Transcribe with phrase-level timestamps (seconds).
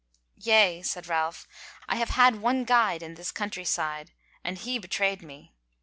[0.35, 1.47] "Yea," said Ralph,
[1.87, 4.09] "I have had one guide in this country side
[4.43, 5.53] and he bewrayed me.